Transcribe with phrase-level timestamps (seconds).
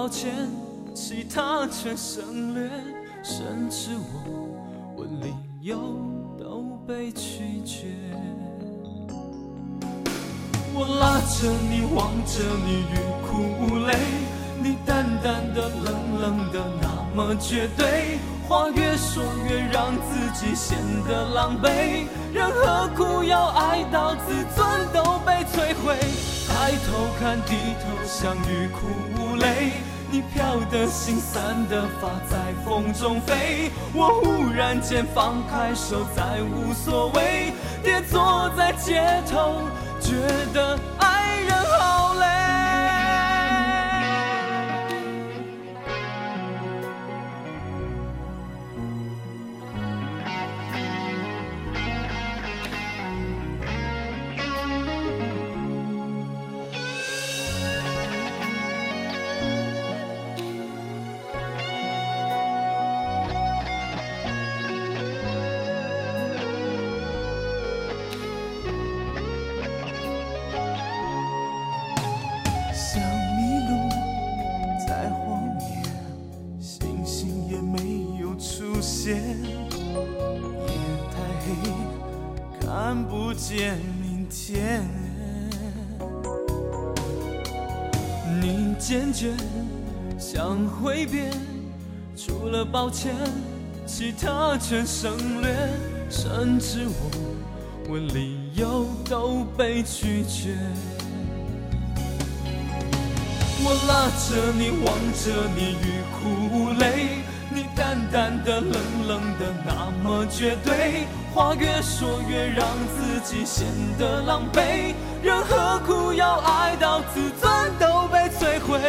[0.00, 0.32] 抱歉，
[0.94, 2.70] 其他全省略，
[3.22, 4.48] 甚至我
[4.96, 5.76] 问理由
[6.38, 7.88] 都被拒绝。
[10.72, 13.94] 我拉着你，望着你，欲哭无泪。
[14.62, 18.18] 你淡淡的，冷冷的，那么绝对。
[18.48, 22.06] 话越说越让自己显得狼狈。
[22.32, 25.94] 人何苦要爱到自尊都被摧毁？
[26.48, 28.86] 抬头看，低头想，欲哭
[29.18, 29.72] 无泪。
[30.10, 33.70] 你飘的心，散的发，在风中飞。
[33.94, 37.52] 我忽然间放开手，再无所谓。
[37.82, 39.68] 跌坐在街头。
[40.00, 40.16] 觉
[40.54, 40.78] 得
[83.50, 84.80] 见明天，
[88.40, 89.32] 你坚决
[90.16, 91.32] 想挥别，
[92.16, 93.12] 除了抱歉，
[93.84, 95.52] 其他全省略，
[96.08, 97.10] 甚至我
[97.90, 100.56] 问理由都被拒绝。
[103.64, 106.20] 我拉着你，望着你，欲哭
[106.56, 107.24] 无泪，
[108.10, 108.72] 淡的，冷
[109.06, 111.06] 冷的，那么绝对。
[111.32, 113.64] 话越说越让自己显
[113.96, 118.80] 得狼狈，人何苦要爱到自尊都被摧毁？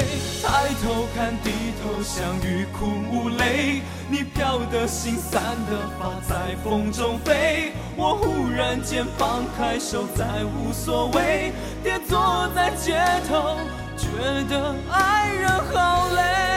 [0.42, 1.52] 抬头看，低
[1.84, 3.82] 头想，欲哭无泪。
[4.10, 7.74] 你飘的心，散的发，在风中飞。
[7.96, 11.54] 我忽然间放开手，再无所谓。
[11.84, 13.00] 跌坐在街
[13.30, 13.56] 头，
[13.96, 14.08] 觉
[14.50, 16.51] 得爱人好累。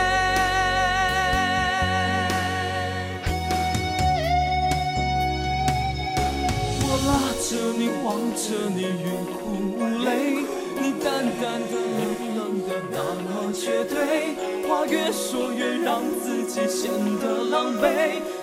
[7.45, 9.05] 着你，望着你，欲
[9.37, 10.41] 哭无泪。
[10.81, 14.33] 你淡淡的，冷冷的，那么绝对。
[14.67, 16.91] 话越说越让自己显
[17.21, 17.85] 得狼狈。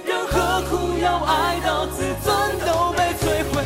[0.06, 2.29] 人何苦要爱到自尊
[2.61, 3.66] 都被摧毁？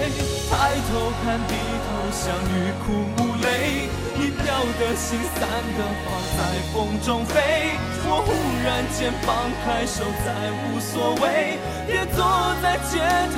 [0.49, 1.53] 抬头看，低
[1.83, 2.85] 头想，欲哭
[3.19, 3.91] 无泪。
[4.17, 4.39] 你飘
[4.79, 5.43] 的心，散
[5.75, 6.39] 的花，在
[6.71, 7.75] 风中飞。
[8.07, 8.31] 我忽
[8.63, 9.27] 然间放
[9.65, 10.27] 开手，再
[10.63, 11.59] 无所谓。
[11.89, 12.23] 也坐
[12.63, 13.03] 在街
[13.35, 13.37] 头。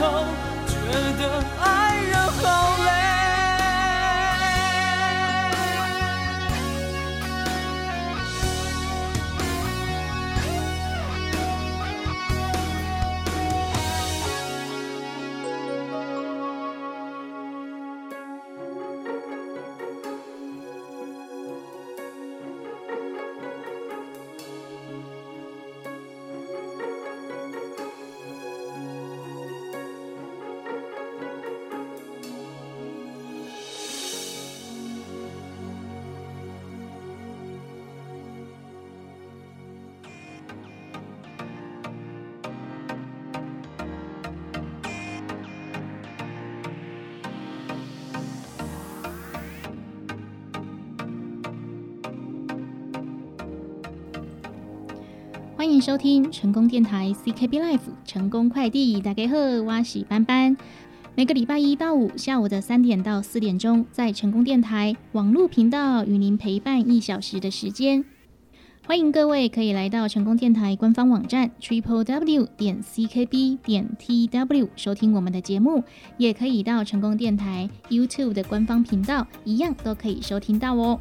[0.70, 0.76] 觉
[1.20, 1.24] 得
[1.62, 1.66] 爱
[2.32, 3.07] 好累。
[55.98, 60.56] 收听成功电台 CKB Life 成功快递，大家好，我是班班。
[61.16, 68.06] 每个礼拜一到五下午的三点到四点钟，在成功电台网络频道与您陪伴一小时的时间。
[68.86, 75.84] 欢迎各位可以来到成功电台官方网站 triple w 点 ckb 点 tw 收听我们的节目，
[76.18, 81.00] 也可以到成功电台 YouTube 的官方频道，一样都可以收听到哦。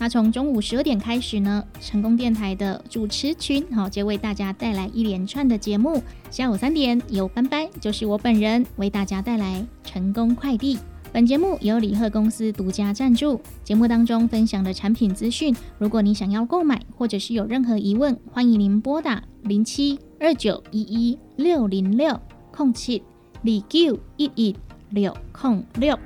[0.00, 6.00] 那从中午十二点开始呢，成功电台的主持群好就为大家带来一连串的节目。
[6.30, 10.78] 下午三点有班班，就是我本人为大家带来成功快递。
[11.12, 13.40] 本节目由李贺公司独家赞助。
[13.64, 22.20] 节目当中分享的产品资讯，如果你想要购买或者是有任何疑问，欢迎您拨打零七二九一一六零六
[22.52, 23.02] 空七
[23.42, 24.54] 李 Q 一一
[24.90, 25.98] 六空六。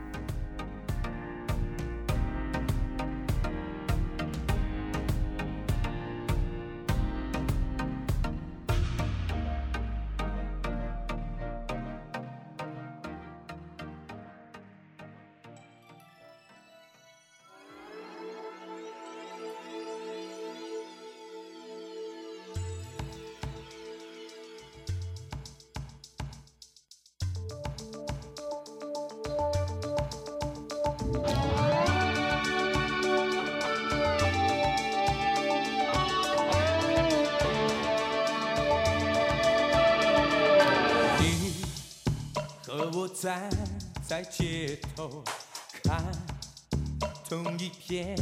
[44.22, 45.24] 在街头
[45.82, 46.00] 看
[47.28, 48.16] 同一片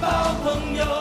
[0.00, 0.97] 抱朋友。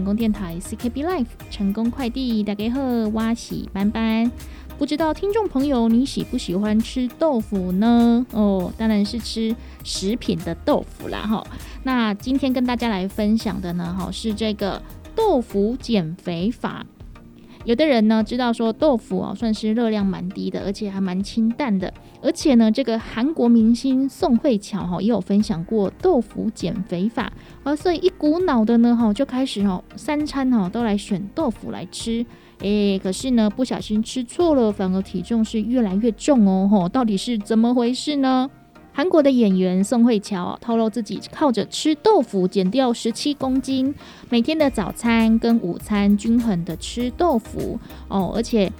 [0.00, 2.80] 成功电台 CKB Life 成功快递，大家好，
[3.12, 4.32] 挖喜斑斑。
[4.78, 8.24] 不知道听众朋友你喜不喜欢吃豆腐呢？
[8.32, 9.54] 哦，当然是吃
[9.84, 11.46] 食品的豆腐啦，哈。
[11.82, 14.80] 那今天跟大家来分享的呢，哈是这个
[15.14, 16.86] 豆腐减肥法。
[17.66, 21.92] 有的人呢知道说豆腐哦算是热量蛮低的，而且还蛮清淡的，
[22.22, 32.24] 而且呢这个韩国明星宋慧乔哈也有分享过豆腐减肥法，而所以一股脑的呢哈就开始哦三餐哈都来选豆腐来吃，
[32.58, 38.50] 诶，可是呢不小心吃错了，反而体重是越来越重哦吼，到底是怎么回事呢？
[38.92, 43.94] 韩国的演员宋慧乔透露自己靠着吃豆腐减掉十七公斤，
[44.28, 48.70] 每天的早餐跟午餐均衡的吃豆腐哦，而且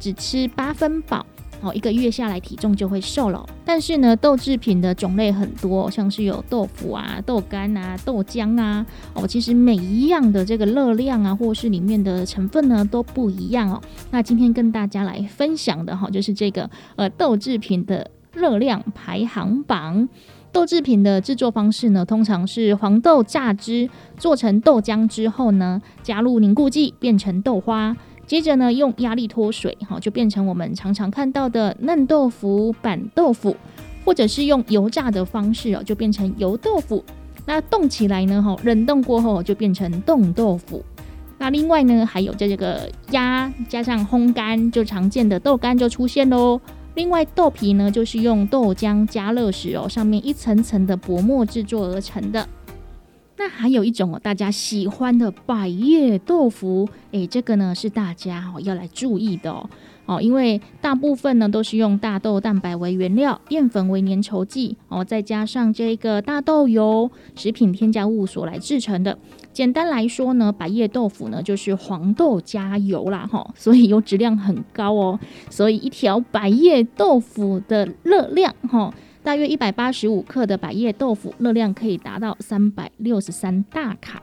[0.00, 1.24] 只吃八分饱。
[1.60, 3.44] 哦，一个月下来体重就会瘦了。
[3.64, 8.84] 但是呢，豆制品的种类很多，像是有豆腐啊、豆干啊、豆浆啊，
[9.14, 13.80] 哦，其实每一样的这个热量啊，或是里面的成分呢都不一样哦。
[14.10, 20.08] 那今天跟大家来分享的哈，就是这个呃豆制品的热量排行榜。
[20.50, 27.94] 豆制品的制作方式呢，通常是黄豆榨汁做成豆浆之后呢，加入凝固剂变成豆花。
[28.28, 33.56] 接着呢，用压力脱水，哈，就变成我们常常看到的嫩豆腐、板豆腐，
[34.04, 37.02] 或者是用油炸的方式哦，就变成油豆腐。
[37.46, 40.84] 那冻起来呢，哈，冷冻过后就变成冻豆腐。
[41.38, 46.60] 那另外呢，还有在这个压加上烘干，就常见的豆干就出现喽。
[46.96, 52.46] 另外豆皮呢，就是用豆浆加热时哦，上面一层层的薄膜制作而成的。
[53.38, 59.70] 那还有一种哦，大家喜欢的百叶豆腐，诶，这个呢是大家哦要来注意的哦。
[60.06, 69.16] 哦，因为大部分呢都是用大豆蛋白为原料，淀粉为粘稠剂，哦，再加上这个大豆油、食品添加物所来制成的。
[69.52, 75.20] 简单来说呢，百叶豆腐呢就是黄豆加油啦，哈，所以油脂量很高哦。
[75.50, 78.92] 所以一条百叶豆腐的热量，哈，
[79.22, 84.22] 大约一百八十五克的百叶豆腐热量可以达到三百六十三大卡。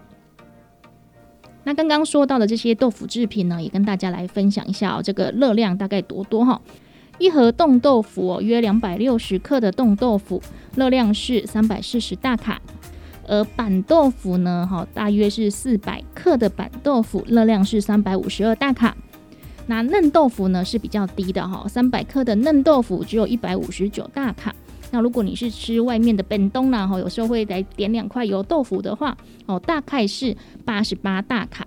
[1.63, 6.61] 那刚刚说到的这些豆腐制品呢，也跟大家来分享一下哦，这个热量大概多多哈？
[7.17, 10.41] 一盒冻豆腐哦约两百六十克的冻豆腐，
[10.75, 12.57] 热量是三百四十大卡；
[13.27, 18.95] 而板豆腐呢，哈，大约是四百克的板豆腐，热量是三百五十二大卡。
[19.67, 24.53] 那嫩豆腐呢是比较低的哈，三百克的嫩豆腐只有一百五十九大卡。
[24.91, 31.65] 那如果你是吃外面的本东啦，哈，有时候会来点两块油豆腐的话，哦，大概是八十八大卡。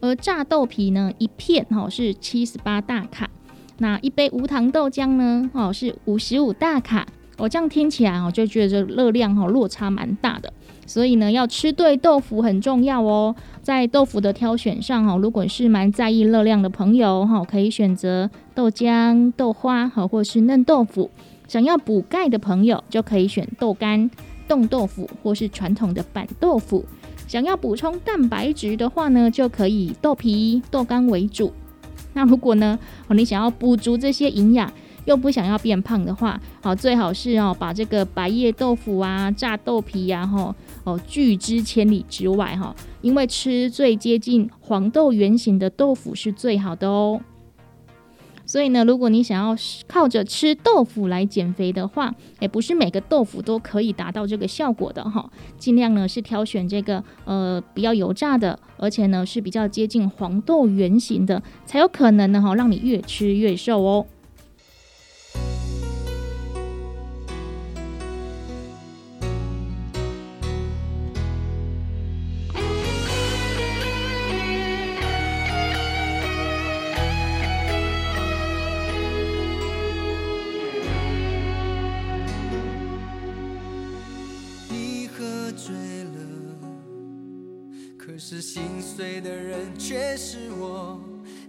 [0.00, 3.28] 而炸豆皮呢，一片哈是七十八大卡。
[3.78, 7.06] 那一杯无糖豆浆呢，哦是五十五大卡。
[7.36, 10.52] 我这样听起来哦，就觉得热量哈落差蛮大的。
[10.86, 13.34] 所以呢，要吃对豆腐很重要哦。
[13.62, 21.10] 在豆腐的挑选上哈，如果是蛮在意热量的朋友哈，可以选择豆浆、豆花哈，或是嫩豆腐。
[21.50, 24.08] 想要补钙的朋友，就可以选豆干、
[24.46, 26.84] 冻豆腐或是传统的板豆腐。
[27.26, 31.52] 想要补充蛋白质的话呢，就可以豆皮、豆干为主。
[32.12, 32.78] 那如果呢，
[33.08, 34.72] 哦，你想要补足这些营养，
[35.06, 40.54] 又不想要变胖的话，好，最好是哦，把这个白叶豆腐啊、炸豆皮呀，哈，
[40.84, 47.20] 哦，拒之千里之外哈，因为吃最接近黄豆原型的豆腐是最好的哦。
[48.50, 55.30] 所以呢，如果你想要靠着吃豆腐来减肥的话，也不是每个豆腐都可以达到这个效果的哈。
[55.56, 64.04] 尽量呢是挑选这个呃比较油炸的，而且呢是比较接近黄豆原型的，才有可能呢哈让你越吃越瘦哦。
[88.40, 90.98] 心碎的人却是我，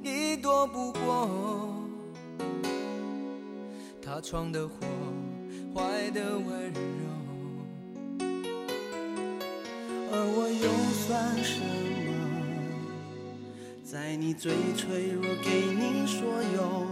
[0.02, 1.70] 你躲不过。
[4.02, 4.74] 他闯的祸，
[5.74, 6.80] 坏的温柔，
[10.12, 10.68] 而我又
[11.08, 11.70] 算什么？
[13.84, 16.20] 在你最脆弱，给你所
[16.56, 16.86] 有，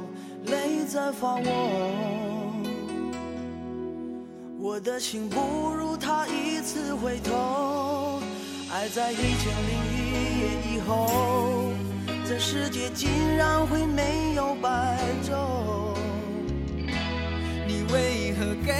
[0.45, 1.43] 泪在发我。
[4.57, 7.78] 我的心不如他一次回头。
[8.71, 9.95] 爱在一千零一
[10.41, 10.43] 夜
[10.75, 11.73] 以后，
[12.23, 15.97] 这世界竟然会没有白昼。
[17.67, 18.71] 你为何给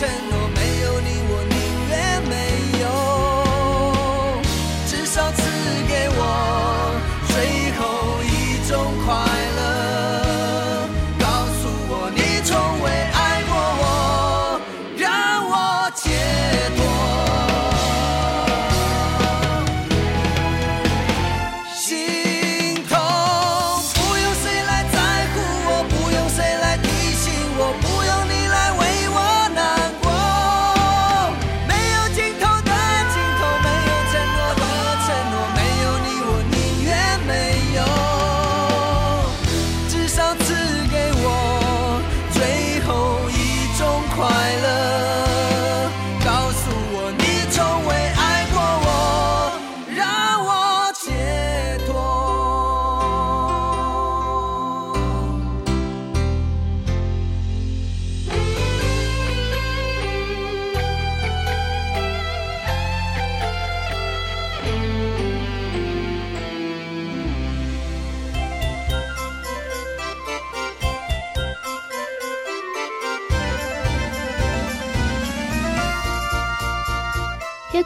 [0.00, 0.33] 的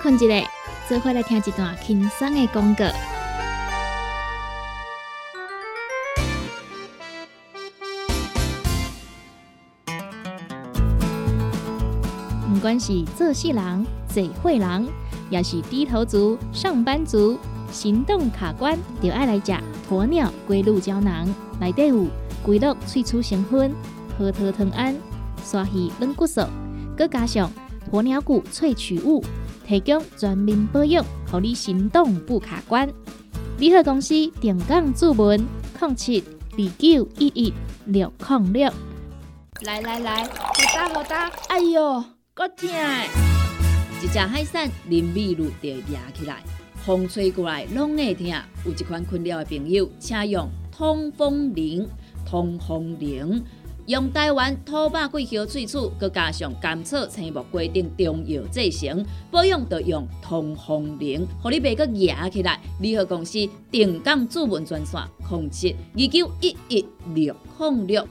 [0.09, 0.49] 困一下，
[0.89, 2.87] 做伙来听一段轻松的广告。
[12.49, 14.89] 不管是做事人、做会人，
[15.29, 17.39] 也是低头族、上班族，
[17.71, 19.53] 行动卡关，就爱来吃
[19.91, 21.29] 鸵鸟龟鹿胶囊。
[21.61, 22.07] 内底有
[22.43, 23.75] 龟鹿萃取成分、
[24.17, 24.97] 核桃藤胺、
[25.45, 26.41] 鲨鱼软骨素，
[26.97, 27.51] 佮加上
[27.93, 29.23] 鸵鸟骨萃取物。
[29.69, 32.89] 提供全面保养，让你行动不卡关。
[33.59, 35.47] 联合公司定岗注文：
[35.79, 37.53] 零七二九一一
[37.85, 38.73] 六零六。
[39.61, 40.31] 来来来，好
[40.75, 42.03] 打好打，哎哟，
[42.33, 42.75] 够痛的！
[44.03, 46.43] 一只海扇林密路就压起来，
[46.77, 48.27] 风吹过来拢会痛。
[48.65, 51.87] 有一款困扰的朋友，请用通风铃。
[52.25, 53.43] 通风铃
[53.89, 62.61] 用台湾土白桂花萃取，佮加上甘草、青木、规定中药制成，保养要用通风灵，互你袂佮压起来。
[62.81, 63.39] 联合公司
[63.71, 68.07] 定岗主文专线：零七二九一一六零六。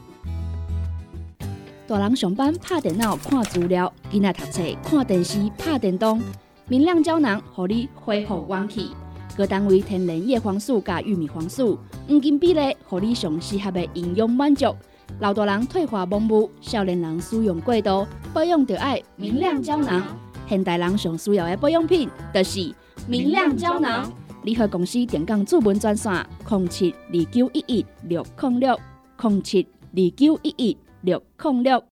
[1.86, 6.20] 大人上班拍电脑看资料，囡仔读册看电视拍电动，
[6.68, 8.90] 明亮胶囊互你恢复元气。
[9.36, 14.76] 各单位天然叶黄素加玉米黄素，黄金比例，互你上适合的营养满足。
[15.20, 20.04] 老大人退化盲目，少年人使用过度，保养就要明亮胶囊。
[20.48, 22.74] 现代人上需要的保养品，就是
[23.08, 24.12] 明亮胶囊。
[24.44, 28.80] 联合公司电讲主文专线：零七二九一一六零六
[29.22, 31.84] 零七二九一一六零六。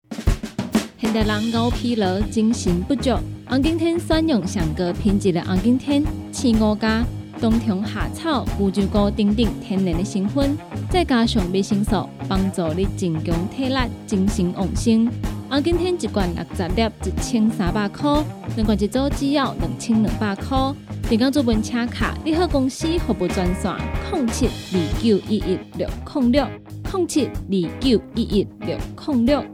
[0.98, 3.12] 现代人熬疲劳、精神不足，
[3.48, 7.04] 红景天选用上个品质的红景天刺五加，
[7.46, 10.58] 冬虫夏草、乌鸡菇等等天然的成分，
[10.90, 13.76] 再加上维生素，帮助你增强体力、
[14.08, 15.08] 精神旺盛。
[15.48, 18.24] 红景天一罐六十粒，一千三百块；
[18.56, 20.74] 两罐一组只要两千两百块。
[21.08, 23.72] 电工做本车卡，联合公司服务专线：
[24.12, 26.48] 零七二九一一六零六
[26.92, 29.46] 零七二九一一六零六。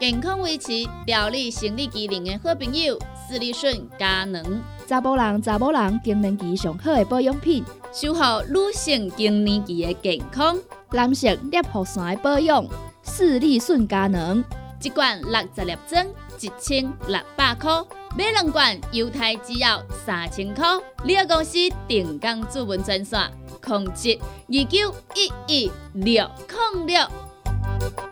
[0.00, 0.72] 健康维持、
[1.04, 2.98] 调理生理机能的好朋友——
[3.28, 4.42] 斯利顺佳能，
[4.88, 10.58] 查甫人、查某人更年期上好的保养品，守护女性更年期的健康。
[10.92, 12.64] 男性尿护伞的保养，
[13.02, 14.42] 视力顺佳能。
[14.82, 16.06] 一罐六十粒装，
[16.40, 17.84] 一千六百块；
[18.16, 20.64] 买两罐，犹太只要三千块。
[21.04, 23.30] 你个公司定岗主文专线：
[23.62, 26.26] 控制二九一一六
[26.72, 28.07] 零六。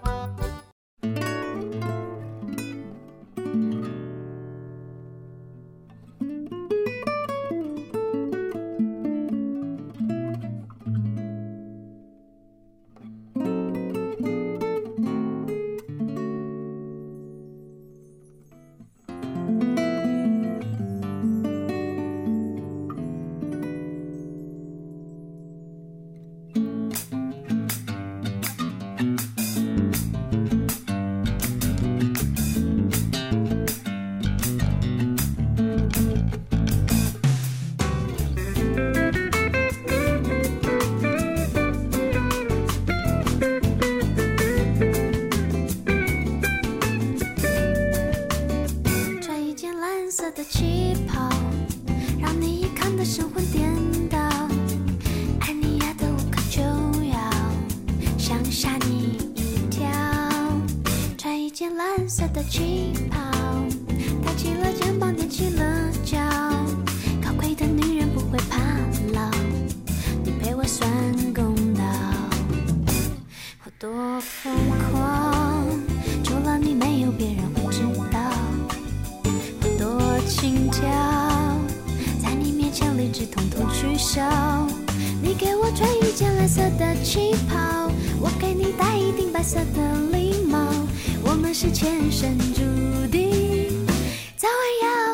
[73.79, 74.55] 多疯
[74.91, 75.67] 狂，
[76.25, 78.19] 除了你没有别人会知道。
[79.61, 80.81] 我多轻佻，
[82.23, 84.23] 在你面前理智统统取消。
[85.23, 90.59] 你给我穿一件蓝色的旗袍，我给你戴一顶白色的礼帽。
[91.23, 92.63] 我们是前生注
[93.13, 93.87] 定，
[94.39, 95.06] 早晚要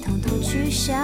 [0.00, 0.94] 统统取消。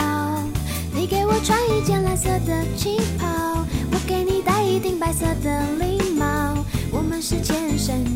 [0.95, 6.25] 你给我穿一件蓝色的旗袍，我给你戴一顶白色的礼帽。
[6.91, 8.16] 我们是前生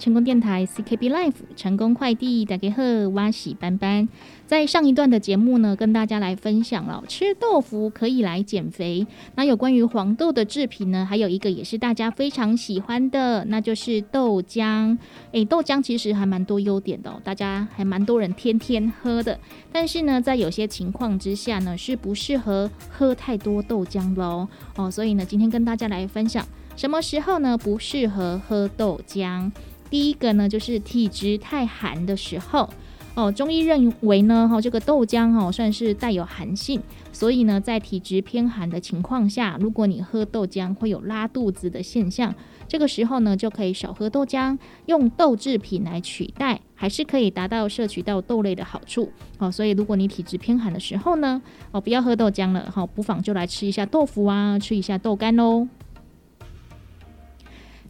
[0.00, 4.08] 成功电台 CKB Life 成功快递，大家好，我喜班班。
[4.46, 9.06] 在上一段的节目呢，跟大家来分享了吃豆腐可以来减肥。
[9.34, 14.96] 那有关于黄豆的制品呢，还有一个也是大家非常喜欢的，那就是豆浆。
[15.32, 19.38] 诶，豆浆其实还蛮多优点的、哦，大家还蛮多人天天喝的。
[19.70, 24.48] 但是呢，在有些情况之下呢，是不适合喝太多豆浆的哦。
[24.76, 26.42] 哦，所以呢，今天跟大家来分享。
[26.74, 29.50] 什么时候呢不适合喝豆浆？
[29.90, 32.70] 第一个呢就是体质太寒的时候
[33.14, 33.30] 哦。
[33.30, 36.80] 中医认为呢，哈、这个豆浆哦算是带有寒性，
[37.12, 42.34] 所以呢在体质偏寒的情况下，如果你喝豆浆会有拉肚子的现象，
[42.68, 49.50] 这个时候呢就可以少喝豆浆，用豆制品来取代，还是可以达到摄取到豆类的好处哦。
[49.50, 55.66] 所以如果你体质偏寒的时候呢，哦不要喝豆浆了，哈、不妨就来吃一下豆腐啊，吃一下豆干喽。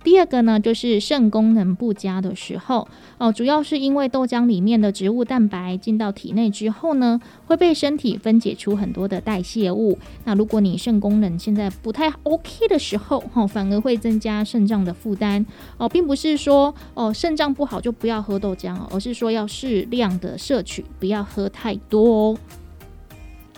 [0.03, 9.99] 第二个呢，就是肾功能不佳的时候哦，主要是因为豆浆里面的植物蛋白进到体内之后呢，会被身体分解出很多的代谢物。
[10.25, 15.45] 那如果你肾功能现在不太 OK 的时候，反而会增加肾脏的负担
[15.77, 22.39] 哦，并不是说哦肾脏不好就不要喝豆浆哦，而是说要适量的摄取，不要喝太多哦。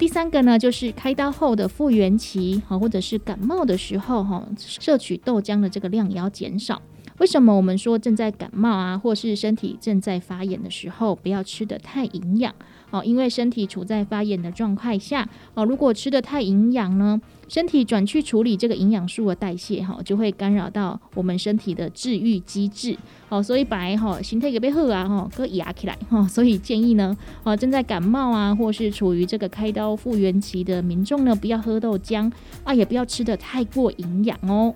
[0.03, 6.83] 第三个呢，就是开刀后的复原期，哈，或者是感冒的时候，哈，摄取豆浆的这个量也要减少。
[7.19, 12.53] 为什么我们说正在感冒啊，或是身体正在发炎的时候，不要吃的太营养？
[12.91, 17.21] 哦，因为身体处在发炎的状态下，哦，如果吃的太营养呢，
[17.53, 22.97] 身体转去处理这个营养素的代谢，哈，就会干扰到我们身体的治愈机制，
[23.29, 32.33] 哦，所以白哈形态也被喝啊，哈，搁压起来，哈，所以建议呢，哦，正在感冒啊，或是处于这个开刀复原期的民众呢，不要喝豆浆
[32.65, 34.75] 啊，也不要吃的太过营养哦。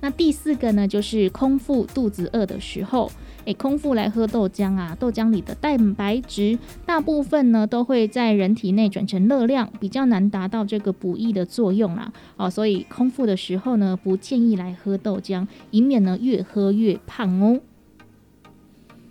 [0.00, 3.10] 那第四个呢，就是空腹肚子饿的时候，
[3.48, 12.12] 诶，空腹来喝豆浆啊，豆浆里的蛋白质大部分呢都会在人体内转成热量，比较难达到这个补益的作用啦。
[12.36, 17.58] 哦，所以空腹的时候呢，不建议来喝豆浆，以免呢越喝越胖哦。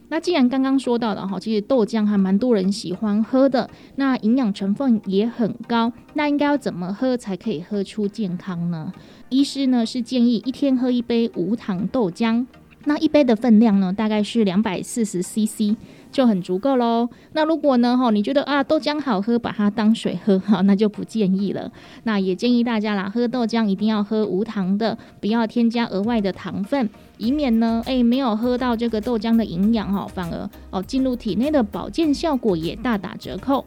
[0.09, 8.93] 那既然刚刚说到了哈，其实豆浆还蛮多人喜欢喝的，那营养成分也很高，那应该要怎么喝才可以喝出健康呢？
[9.29, 12.45] 医师呢是建议一天喝一杯无糖豆浆，
[12.85, 15.75] 那一杯的分量呢大概是两百四十 CC
[16.11, 17.09] 就很足够喽。
[17.33, 21.69] 那如果呢哈你觉得啊豆浆好喝，把它当水喝哈，那就不建议了。
[22.03, 33.65] 那也建议大家啦，喝豆浆一定要喝无糖的，不要添加额外的糖分，以免呢诶没有喝到这个豆浆的营养哈，反而哦进入体内的保健效果也大打折扣。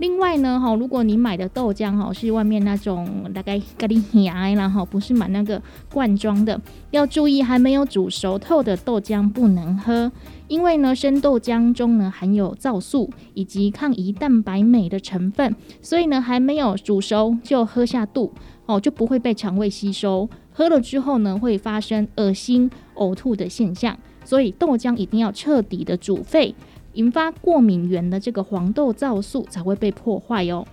[0.00, 5.60] 另外呢，哈，如果你买的豆浆哈是外面那种大概咖喱牙然后不是买那个
[5.92, 6.58] 罐装的，
[6.90, 10.10] 要注意还没有煮熟透的豆浆不能喝，
[10.48, 18.32] 因为呢生豆浆中呢含有皂素以及抗胰蛋白酶的成分，所以呢还没有煮熟就喝下肚
[18.64, 26.54] 哦就不会被肠胃吸收，喝了之后呢会发生恶心呕吐的现象，所以豆浆一定要彻底的煮沸。
[27.00, 30.66] 引发过敏源的这个黄豆皂素才会被破坏哦。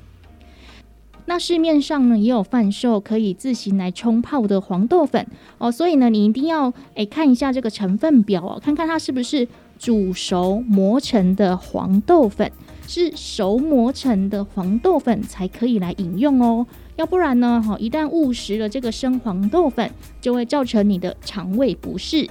[1.26, 5.26] 那市面上呢也有贩售可以自行来冲泡的黄豆粉
[5.58, 9.48] 哦，所以呢你一定要诶看一下这个成分表哦，看看它是不是
[9.80, 12.52] 煮熟磨成的黄豆粉，
[12.88, 22.30] 是熟磨成的黄豆粉才可以来饮用哦，要不然呢哈一旦误食了这个生黄豆粉，就会造成你的肠胃不适。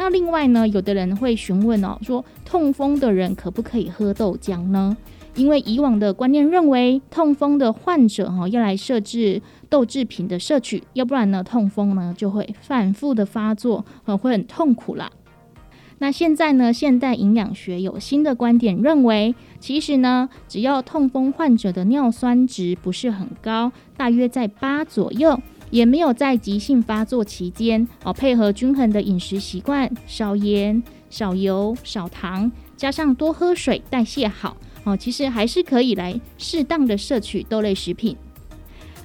[0.00, 4.96] 那另外呢，有的人会询问哦，说痛风的人可不可以喝豆浆呢？
[5.34, 15.10] 因为以往的观念认为，痛风的患者哈要来设置豆制品的摄取，要不然呢，痛风呢就会反复的发作，很会很痛苦啦。
[15.98, 25.38] 那现在呢，现代营养学有新的观点，认为其实呢，只要痛风患者的尿酸值不是很高，大约在八左右。
[25.70, 38.16] 也没有在急性发作期间哦，配合均衡的饮食习惯，少盐、少油、少糖，加上多喝水，代谢好哦，其实还是可以来适当的摄取豆类食品。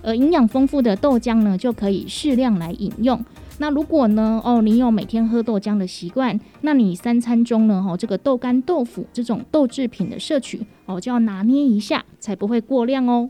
[0.01, 3.23] 而营养丰富的豆浆呢，就可以适量来饮用。
[3.58, 13.30] 那如果呢，哦，你有每天喝豆浆的习惯，那你三餐中呢，哦，这个豆干、豆腐这种豆制品的摄取哦，就要拿捏一下，才不会过量哦。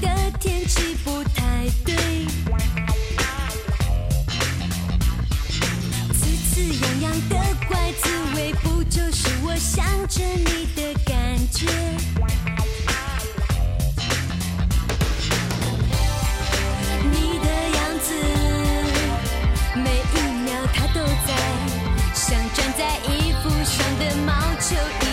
[0.00, 0.08] 的
[0.40, 1.42] 天气不太
[1.84, 1.94] 对，
[6.12, 6.20] 滋
[6.50, 7.36] 滋痒痒的
[7.68, 11.14] 怪滋味，不就是我想着你的感
[11.52, 11.66] 觉，
[17.12, 17.46] 你的
[17.76, 18.14] 样子，
[19.74, 21.34] 每一秒它都在，
[22.14, 25.05] 像粘在衣服上的毛球。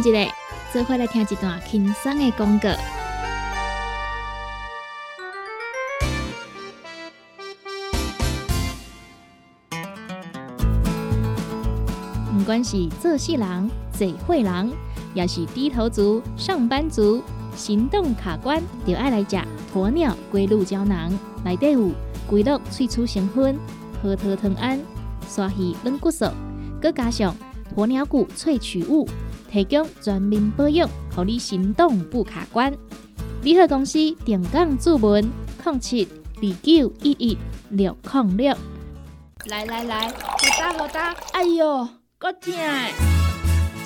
[0.00, 0.34] 困一下，
[0.72, 2.68] 做伙来听一段轻松的广告。
[12.32, 14.72] 不管是做事人、做会人，
[15.14, 17.22] 也是低头族、上班族，
[17.56, 19.36] 行动卡关，就爱来吃
[19.74, 21.12] 鸵鸟龟鹿胶囊。
[21.44, 21.90] 内底有
[22.28, 23.58] 龟鹿萃取成分、
[24.02, 24.78] 核桃藤胺、
[25.28, 26.26] 鲨鱼软骨素，
[26.80, 27.34] 佮加上
[27.76, 29.08] 鸵鸟骨萃取物。
[29.50, 32.72] 提供全面保养，让你行动不卡关。
[33.42, 35.28] 联合公司定岗注文：
[35.64, 37.38] 零七二九一一
[37.70, 38.56] 六零六。
[39.46, 40.14] 来来来，好
[40.58, 41.88] 打好打，哎呦，
[42.18, 42.90] 够痛的！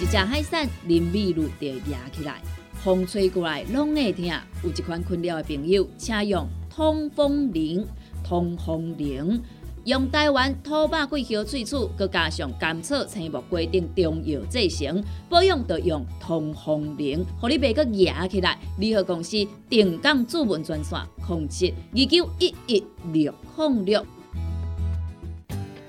[0.01, 2.43] 一只海扇林密路就压起来，
[2.83, 4.25] 风吹过来拢会痛。
[4.65, 7.87] 有一款困扰的朋友，请用通风铃。
[8.25, 9.43] 通风铃
[9.85, 18.57] 用台湾土白桂花萃取，佮加上甘草、青木规定中药制成，保养要用通风灵，互你袂佮压起来。
[18.79, 24.07] 联合公司定岗主文专线：零七二九一一六零六。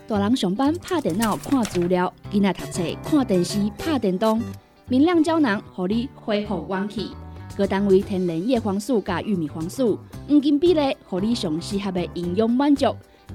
[0.07, 4.41] 大人上班拍电脑看资料，囡仔读册看电视拍电动，
[4.87, 7.11] 明亮胶囊互你恢复元气。
[7.55, 12.87] 各单位天然叶黄素加玉米黄素，黄金比例，互你上适合的营养满足。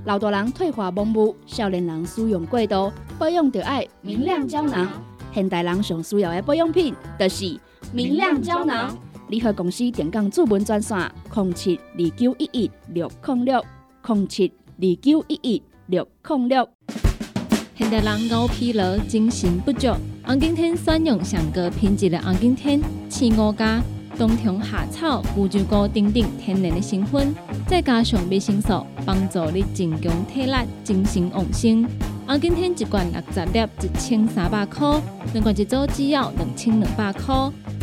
[0.05, 4.89] 老大人退化盲目，少年人使用过度，保养就爱明亮胶囊。
[5.33, 7.59] 现代人上需要的保养品，就是
[7.93, 8.97] 明亮胶囊。
[9.29, 10.99] 联合公司电工主文专线：
[11.35, 13.63] 零七二九一一六零六
[14.07, 16.69] 零七二九一一六零六。
[17.75, 19.89] 现代人熬疲劳、精神不足，
[20.25, 22.81] 红景天选用上个品质的红景天
[23.11, 23.83] 青五加，
[24.19, 27.33] 冬虫夏草、乌鸡菇等等天然的成分，
[27.69, 30.53] 再加上维生素，帮助你增强体力、
[30.83, 31.87] 精神旺盛。
[32.27, 35.01] 红景天一罐六十粒，一千三百块；
[35.33, 37.33] 两罐一组只要两千两百块。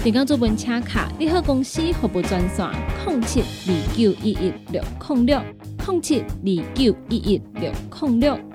[0.04, 2.70] 电工做本车卡，你好公司服务专线：
[3.08, 5.42] 零七二九一一六零六
[5.88, 7.72] 零七二九一一六
[8.02, 8.55] 零六。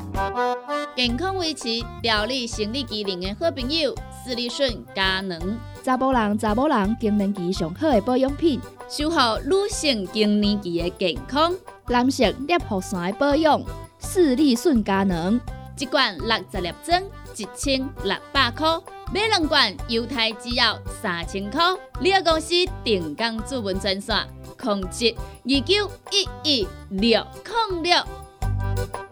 [0.96, 11.54] 健康维持、调理生理机能的好朋友——斯利顺佳能，查甫人、查某人更年期上好的保养品，守护女性更年期的健康。
[11.88, 13.62] 男性尿护伞的保养，
[13.98, 15.40] 视力顺佳能。
[15.78, 17.02] 一罐六十粒装，
[17.36, 18.78] 一千六百块；
[19.14, 21.62] 买两罐，犹太只要三千块。
[22.00, 22.54] 你个公司
[22.84, 27.26] 定岗主文专线：控制二九一一六
[27.70, 29.09] 零六。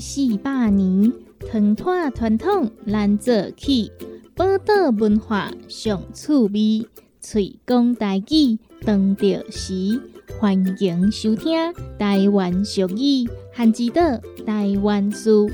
[0.00, 1.12] 四百年，
[1.48, 3.90] 传统传统咱做起，
[4.34, 6.86] 宝岛文化上趣味，
[7.20, 10.00] 喙讲台语当着时，
[10.38, 11.54] 欢迎收听
[11.98, 14.02] 台湾俗语，汉字岛
[14.44, 15.50] 台湾书。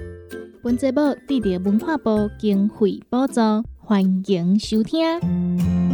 [0.62, 3.40] 本节目得到文化部经费补助，
[3.78, 5.85] 欢迎收听。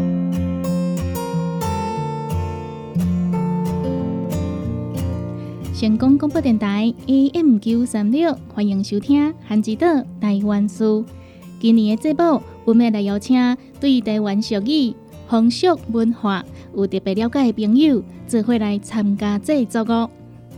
[5.82, 9.84] 成功广播电台 AM 九三六，欢迎收听韩之岛
[10.20, 11.04] 台湾书。
[11.58, 14.94] 今年的节目，我们来邀请对台湾俗语、
[15.26, 16.44] 风俗文化
[16.76, 20.08] 有特别了解的朋友，做伙来参加这作哦。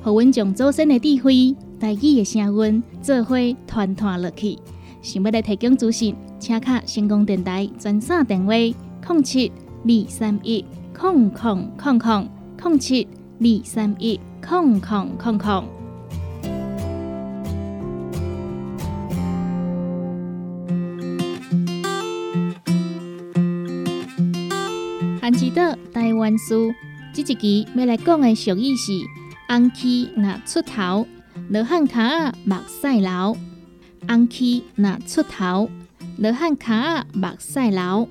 [0.03, 3.35] 互阮从祖先的智慧、台语的声音，做伙
[3.67, 4.59] 团团落去。
[5.01, 9.51] 想要来提供资讯，请卡成功电台专线电话：零七
[9.85, 10.63] 二三一
[10.93, 12.29] 空空空空
[12.63, 13.09] 零七
[13.41, 14.21] 二三一。
[14.47, 15.65] 空空空空，
[25.21, 26.71] 韩记得台湾书，
[27.15, 28.93] 这一期要来讲的俗语是：
[29.49, 31.07] 红旗若出头，
[31.49, 33.35] 罗汉卡目屎流；
[34.07, 35.71] 红旗若出头，
[36.19, 38.09] 罗汉卡目屎流。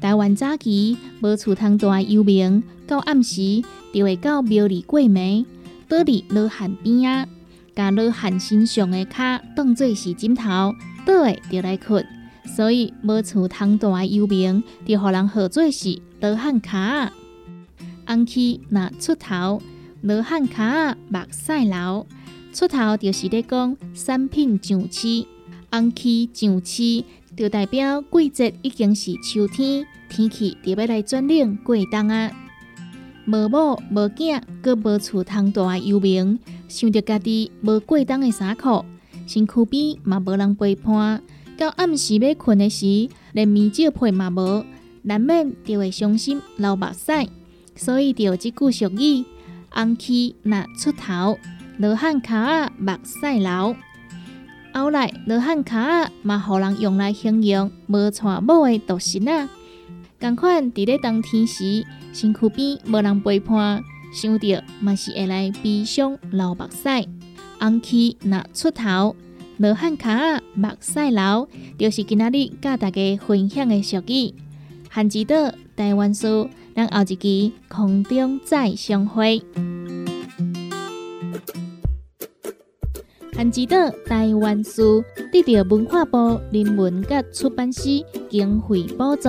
[0.00, 3.62] 台湾早期无厝通住幽冥，到暗时。
[3.92, 5.44] 就会到庙里过暝，
[5.88, 7.26] 倒伫罗汉边啊，
[7.74, 10.74] 甲罗汉身上的脚当做是枕头，
[11.04, 12.06] 倒会就来困。
[12.46, 16.70] 所以无厝通住的幽冥，就互人号做是罗汉脚。
[18.06, 19.62] 红气若出头，
[20.02, 22.06] 罗汉脚目屎流。
[22.52, 25.24] 出头就是咧讲产品上市，
[25.70, 27.04] 红气上市
[27.36, 32.32] 就代表季节已经是秋天，天气就要来转冷过冬啊。
[33.30, 38.84] 无某无囝，阁无厝通住的幽冥，想着家己无过冬的衫裤，
[39.24, 41.22] 身躯边嘛无人陪伴，
[41.56, 44.64] 到暗时要困的时，连棉罩被嘛无，
[45.02, 47.28] 难免就会伤心流目屎。
[47.76, 49.24] 所以就有即句俗语：
[49.70, 51.38] 红气若出头，
[51.78, 53.76] 老汉脚仔目屎流。
[54.72, 59.48] 后来老汉脚仔嘛，互人用来形容无娶某的独身啊。
[60.18, 63.82] 共款伫咧冬天时，身躯边无人陪伴，
[64.12, 67.08] 想着嘛是会来悲伤流目屎。
[67.58, 69.14] 红气若出头，
[69.58, 71.48] 罗汉卡目屎流，
[71.78, 74.34] 就是今仔日甲大家分享的俗语。
[74.88, 79.42] 汉之岛台湾书，咱后一期空中再相会。
[83.32, 85.02] 汉之岛台湾书
[85.32, 87.82] 得到文化部人文甲出版社
[88.28, 89.28] 经费补助，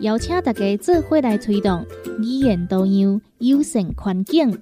[0.00, 1.84] 邀请大家做伙来推动
[2.18, 4.60] 语言多样、友善环境。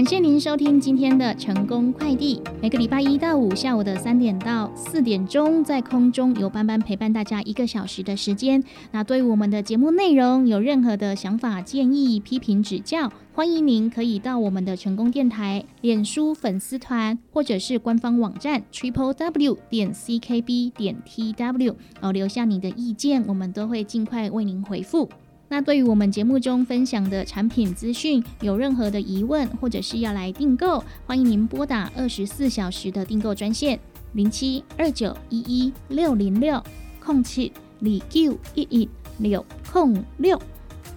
[0.00, 2.40] 感谢您收听今天的成功快递。
[2.62, 8.64] 每个礼拜一到五下午的三点到四点钟，在空中有班班陪伴大家一个小时的时间。
[8.92, 25.10] 那对我们的节目内容有任何的想法、建议、批评、指教，欢迎您可以到我们的成功电台脸书粉丝团，或者是官方网站 triple w 点 c k b 点 t w 哦，留下你的意见，我们都会尽快为您回复。
[25.52, 33.78] 那对于我们节目中分享的产品资讯，有任何的疑问或者是要来订购，欢迎您拨打二十四小时的订购专线
[34.12, 36.62] 零七二九一一六零六
[37.04, 38.88] 空七李 Q 一一
[39.18, 40.40] 六空六。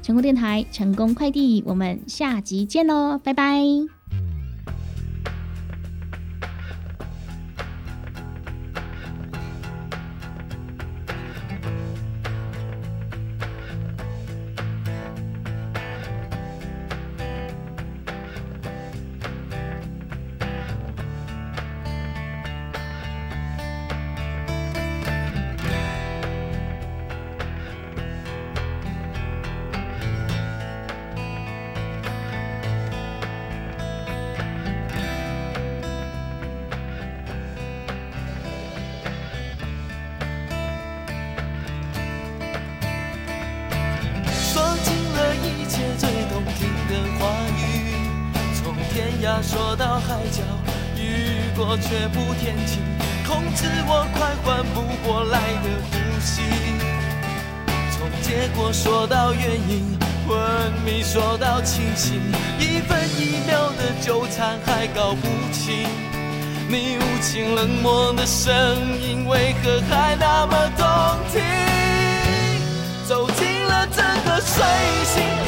[0.03, 4.02] 成功电台，成功快递，我们下集见喽，拜拜。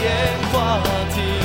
[0.05, 0.13] 电
[0.53, 0.83] 话
[1.15, 1.44] 亭，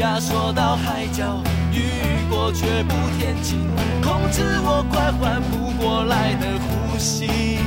[0.00, 1.40] 涯说到海角，
[1.72, 1.82] 雨
[2.28, 3.58] 过却不天晴，
[4.02, 7.58] 控制我快缓不过来的呼吸。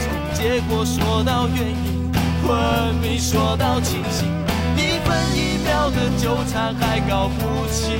[0.00, 2.12] 从结果说到原因，
[2.42, 4.28] 昏迷说到清醒，
[4.76, 7.96] 一分一秒的纠缠还搞不清。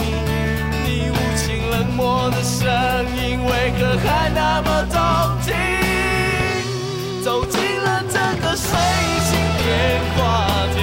[0.84, 2.68] 你无情冷漠的声
[3.16, 5.00] 音，为何还那么动
[5.42, 5.54] 听？
[7.22, 8.78] 走进了这个碎
[9.24, 10.20] 心电话
[10.74, 10.80] 亭，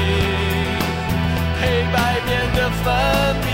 [2.60, 3.49] define